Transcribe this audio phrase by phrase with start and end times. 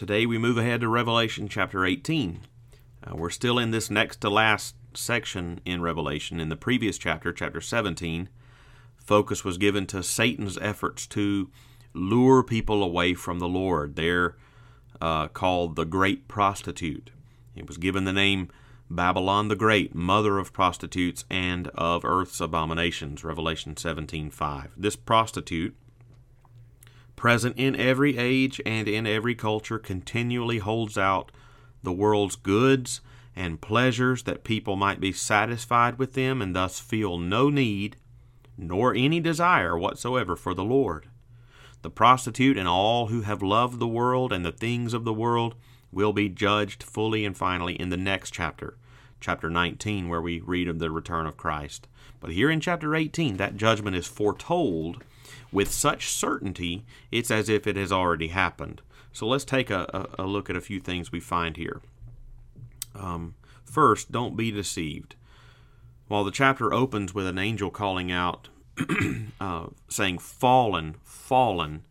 [0.00, 2.40] Today we move ahead to Revelation chapter 18.
[3.04, 6.40] Uh, we're still in this next to last section in Revelation.
[6.40, 8.30] In the previous chapter, chapter 17,
[8.96, 11.50] focus was given to Satan's efforts to
[11.92, 13.96] lure people away from the Lord.
[13.96, 14.36] They're
[15.02, 17.10] uh, called the Great Prostitute.
[17.54, 18.48] It was given the name
[18.88, 24.70] Babylon the Great, mother of prostitutes and of earth's abominations, Revelation 17:5.
[24.78, 25.76] This prostitute,
[27.20, 31.30] present in every age and in every culture, continually holds out
[31.82, 33.02] the world's goods
[33.36, 37.94] and pleasures that people might be satisfied with them and thus feel no need
[38.56, 41.10] nor any desire whatsoever for the Lord.
[41.82, 45.54] The prostitute and all who have loved the world and the things of the world
[45.92, 48.78] will be judged fully and finally in the next chapter,
[49.20, 51.86] chapter 19, where we read of the return of Christ.
[52.18, 55.04] But here in chapter 18, that judgment is foretold
[55.52, 58.82] with such certainty, it's as if it has already happened.
[59.12, 61.80] So let's take a, a, look at a few things we find here.
[62.94, 65.16] Um, first, don't be deceived.
[66.08, 68.48] While the chapter opens with an angel calling out,
[69.40, 71.82] uh, saying, Fallen, fallen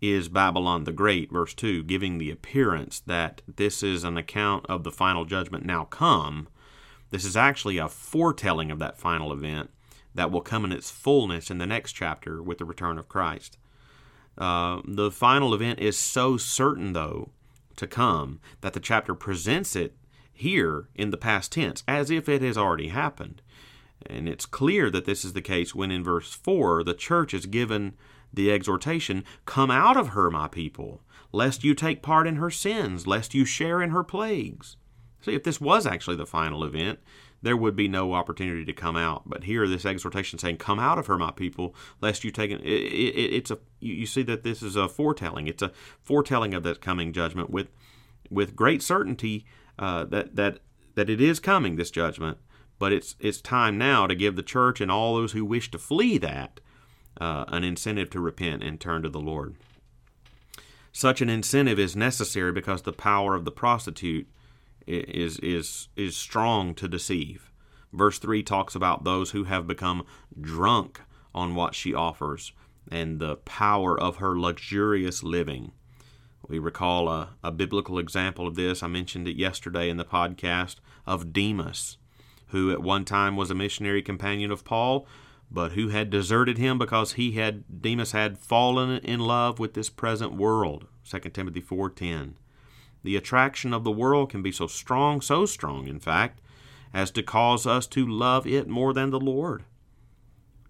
[0.00, 4.82] is Babylon the Great, verse 2, giving the appearance that this is an account of
[4.82, 6.48] the final judgment now come.
[7.10, 9.70] This is actually a foretelling of that final event
[10.14, 13.58] that will come in its fullness in the next chapter with the return of Christ.
[14.36, 17.30] Uh, the final event is so certain, though,
[17.76, 19.94] to come that the chapter presents it
[20.32, 23.42] here in the past tense as if it has already happened.
[24.06, 27.46] And it's clear that this is the case when in verse 4 the church is
[27.46, 27.94] given
[28.32, 31.02] the exhortation Come out of her, my people,
[31.32, 34.76] lest you take part in her sins, lest you share in her plagues.
[35.20, 37.00] See, if this was actually the final event,
[37.42, 39.22] there would be no opportunity to come out.
[39.26, 42.60] But here, this exhortation saying, "Come out of her, my people, lest you take it."
[42.60, 45.46] it, it it's a you see that this is a foretelling.
[45.46, 47.68] It's a foretelling of that coming judgment with
[48.30, 49.46] with great certainty
[49.78, 50.60] uh, that that
[50.94, 52.38] that it is coming this judgment.
[52.78, 55.78] But it's it's time now to give the church and all those who wish to
[55.78, 56.60] flee that
[57.20, 59.56] uh, an incentive to repent and turn to the Lord.
[60.92, 64.28] Such an incentive is necessary because the power of the prostitute
[64.86, 67.50] is is is strong to deceive.
[67.92, 70.06] Verse 3 talks about those who have become
[70.40, 71.00] drunk
[71.34, 72.52] on what she offers
[72.90, 75.72] and the power of her luxurious living.
[76.48, 78.82] We recall a, a biblical example of this.
[78.82, 80.76] I mentioned it yesterday in the podcast
[81.06, 81.96] of Demas,
[82.48, 85.06] who at one time was a missionary companion of Paul,
[85.50, 89.90] but who had deserted him because he had Demas had fallen in love with this
[89.90, 90.86] present world.
[91.08, 92.34] 2 Timothy 4:10.
[93.02, 96.40] The attraction of the world can be so strong, so strong in fact,
[96.92, 99.64] as to cause us to love it more than the Lord.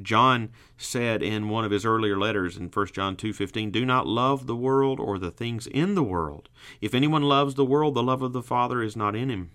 [0.00, 4.46] John said in one of his earlier letters in 1 John 2:15, "Do not love
[4.46, 6.48] the world or the things in the world.
[6.80, 9.50] If anyone loves the world, the love of the Father is not in him."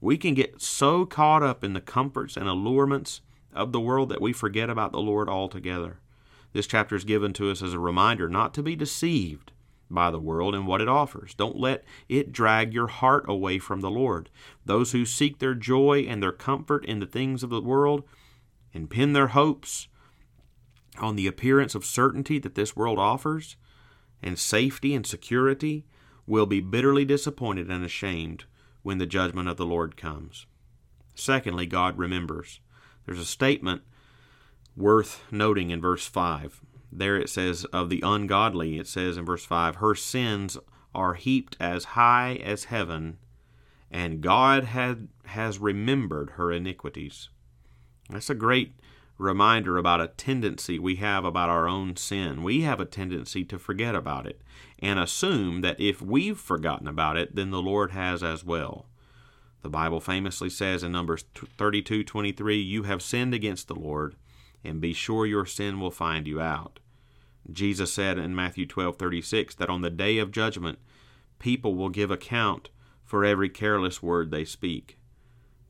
[0.00, 3.20] We can get so caught up in the comforts and allurements
[3.54, 6.00] of the world that we forget about the Lord altogether.
[6.52, 9.51] This chapter is given to us as a reminder not to be deceived
[9.94, 11.34] by the world and what it offers.
[11.34, 14.30] Don't let it drag your heart away from the Lord.
[14.64, 18.04] Those who seek their joy and their comfort in the things of the world
[18.74, 19.88] and pin their hopes
[20.98, 23.56] on the appearance of certainty that this world offers
[24.22, 25.84] and safety and security
[26.26, 28.44] will be bitterly disappointed and ashamed
[28.82, 30.46] when the judgment of the Lord comes.
[31.14, 32.60] Secondly, God remembers.
[33.04, 33.82] There's a statement
[34.76, 36.62] worth noting in verse 5.
[36.92, 40.58] There it says, of the ungodly, it says in verse 5, her sins
[40.94, 43.16] are heaped as high as heaven,
[43.90, 47.30] and God had, has remembered her iniquities.
[48.10, 48.74] That's a great
[49.16, 52.42] reminder about a tendency we have about our own sin.
[52.42, 54.42] We have a tendency to forget about it
[54.78, 58.86] and assume that if we've forgotten about it, then the Lord has as well.
[59.62, 64.16] The Bible famously says in Numbers 32:23, "You have sinned against the Lord,
[64.64, 66.78] and be sure your sin will find you out."
[67.50, 70.78] Jesus said in Matthew 12:36 that on the day of judgment,
[71.38, 72.70] people will give account
[73.04, 74.96] for every careless word they speak.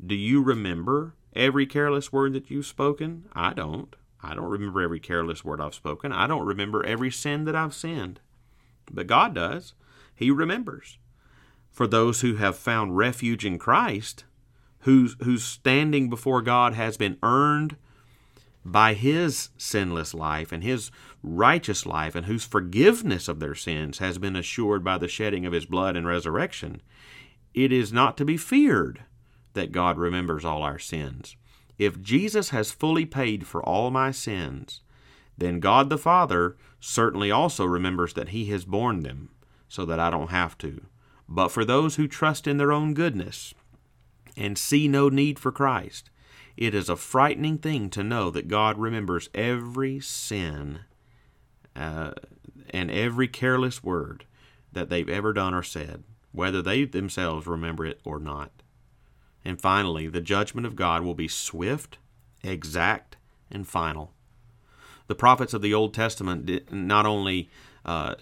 [0.05, 3.25] Do you remember every careless word that you've spoken?
[3.33, 3.97] I don't.
[4.23, 6.12] I don't remember every careless word I've spoken.
[6.12, 8.21] I don't remember every sin that I've sinned.
[8.93, 9.75] But God does.
[10.15, 10.99] He remembers
[11.71, 14.25] for those who have found refuge in Christ,
[14.81, 17.77] whose, whose standing before God has been earned
[18.64, 20.91] by his sinless life and his
[21.23, 25.53] righteous life, and whose forgiveness of their sins has been assured by the shedding of
[25.53, 26.81] his blood and resurrection,
[27.55, 29.05] it is not to be feared
[29.55, 31.37] that God remembers all our sins.
[31.79, 34.82] If Jesus has fully paid for all my sins,
[35.37, 39.31] then God the Father certainly also remembers that he has borne them
[39.69, 40.82] so that I don't have to.
[41.29, 43.55] But for those who trust in their own goodness
[44.37, 46.11] and see no need for Christ,
[46.56, 50.81] it is a frightening thing to know that God remembers every sin
[51.75, 52.12] uh,
[52.70, 54.25] and every careless word
[54.72, 56.02] that they've ever done or said,
[56.32, 58.50] whether they themselves remember it or not.
[59.44, 61.99] And finally, the judgment of God will be swift,
[62.43, 63.16] exact,
[63.50, 64.12] and final.
[65.08, 67.50] The prophets of the Old Testament not only
[67.84, 68.14] uh,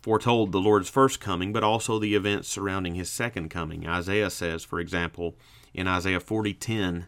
[0.00, 3.86] foretold the Lord's first coming, but also the events surrounding his second coming.
[3.86, 5.36] Isaiah says, for example,
[5.72, 7.06] in Isaiah 40:10,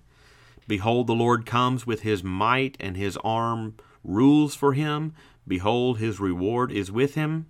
[0.73, 5.13] Behold, the Lord comes with his might, and his arm rules for him.
[5.47, 7.45] Behold, his reward is with him,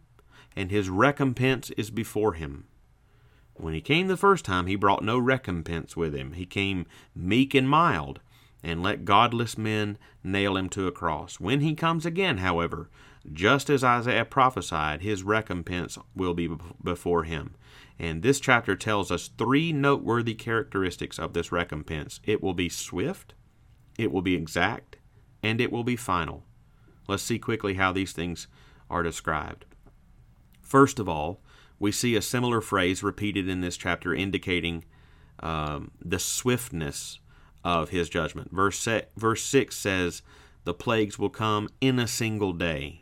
[0.56, 2.64] and his recompense is before him.
[3.54, 6.32] When he came the first time, he brought no recompense with him.
[6.32, 6.84] He came
[7.14, 8.18] meek and mild,
[8.60, 11.38] and let godless men nail him to a cross.
[11.38, 12.90] When he comes again, however,
[13.30, 16.48] just as Isaiah prophesied, his recompense will be
[16.82, 17.54] before him.
[17.98, 23.34] And this chapter tells us three noteworthy characteristics of this recompense it will be swift,
[23.98, 24.96] it will be exact,
[25.42, 26.44] and it will be final.
[27.06, 28.48] Let's see quickly how these things
[28.90, 29.66] are described.
[30.60, 31.40] First of all,
[31.78, 34.84] we see a similar phrase repeated in this chapter indicating
[35.40, 37.18] um, the swiftness
[37.64, 38.52] of his judgment.
[38.52, 40.22] Verse, verse 6 says,
[40.64, 43.01] The plagues will come in a single day.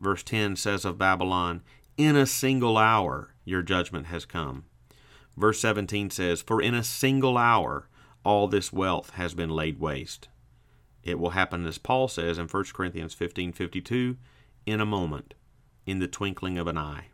[0.00, 1.62] Verse 10 says of Babylon,
[1.96, 4.64] In a single hour your judgment has come.
[5.36, 7.88] Verse 17 says, For in a single hour
[8.24, 10.28] all this wealth has been laid waste.
[11.02, 14.16] It will happen, as Paul says in 1 Corinthians 15 52,
[14.66, 15.34] in a moment,
[15.86, 17.06] in the twinkling of an eye.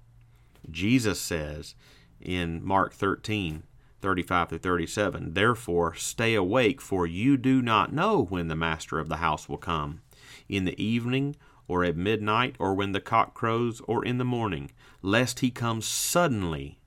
[0.71, 1.75] Jesus says
[2.21, 3.63] in Mark 13
[4.03, 9.09] 35 through 37, Therefore stay awake, for you do not know when the master of
[9.09, 10.01] the house will come,
[10.49, 11.35] in the evening
[11.69, 14.71] or at midnight, or when the cock crows, or in the morning,
[15.03, 16.79] lest he come suddenly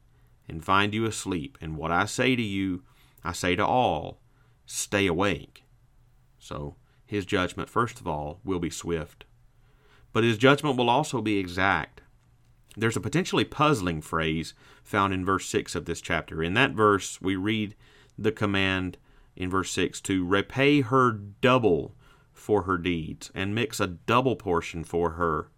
[0.48, 1.58] and find you asleep.
[1.62, 2.84] And what I say to you,
[3.24, 4.22] I say to all,
[4.66, 5.64] stay awake.
[6.40, 9.26] So his judgment, first of all, will be swift.
[10.14, 12.02] But his judgment will also be exact.
[12.78, 14.54] There's a potentially puzzling phrase
[14.84, 16.42] found in verse 6 of this chapter.
[16.42, 17.76] In that verse, we read
[18.18, 18.98] the command
[19.36, 21.96] in verse 6 to repay her double
[22.40, 25.50] for her deeds and mix a double portion for her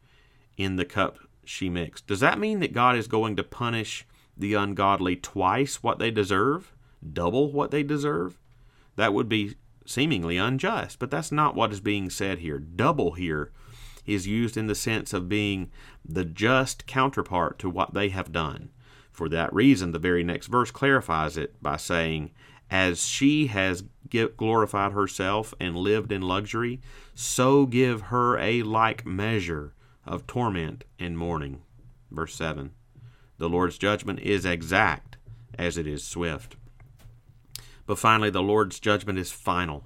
[0.57, 2.07] in the cup she mixed.
[2.07, 4.05] Does that mean that God is going to punish
[4.37, 6.73] the ungodly twice what they deserve?
[7.13, 8.39] Double what they deserve?
[8.95, 9.55] That would be
[9.85, 12.59] seemingly unjust, but that's not what is being said here.
[12.59, 13.51] Double here
[14.05, 15.71] is used in the sense of being
[16.03, 18.69] the just counterpart to what they have done.
[19.11, 22.31] For that reason, the very next verse clarifies it by saying,
[22.71, 23.83] As she has
[24.37, 26.79] glorified herself and lived in luxury,
[27.13, 29.73] so give her a like measure
[30.05, 31.61] of torment and mourning.
[32.09, 32.71] Verse 7.
[33.37, 35.17] The Lord's judgment is exact
[35.57, 36.55] as it is swift.
[37.85, 39.83] But finally, the Lord's judgment is final.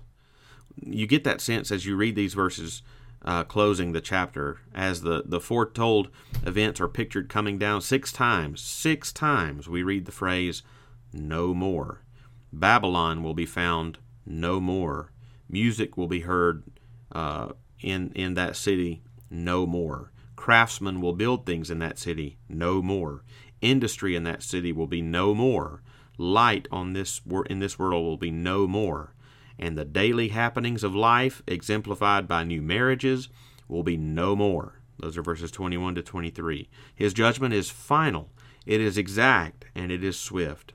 [0.82, 2.84] You get that sense as you read these verses
[3.24, 6.10] uh, closing the chapter, as the, the foretold
[6.46, 8.62] events are pictured coming down six times.
[8.62, 10.62] Six times we read the phrase,
[11.12, 12.02] no more.
[12.60, 15.12] Babylon will be found no more.
[15.50, 16.63] Music will be heard
[17.12, 17.50] uh,
[17.81, 20.12] in, in that city no more.
[20.38, 23.24] Craftsmen will build things in that city no more.
[23.62, 25.81] Industry in that city will be no more.
[26.18, 29.13] Light on this in this world will be no more.
[29.60, 33.27] And the daily happenings of life, exemplified by new marriages,
[33.68, 34.80] will be no more.
[34.98, 36.70] Those are verses 21 to 23.
[36.94, 38.32] His judgment is final,
[38.65, 40.74] it is exact, and it is swift.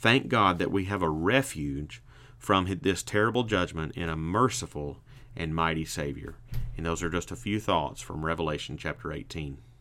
[0.00, 2.02] Thank God that we have a refuge
[2.38, 4.98] from this terrible judgment in a merciful
[5.34, 6.36] and mighty Savior.
[6.76, 9.58] And those are just a few thoughts from Revelation chapter 18.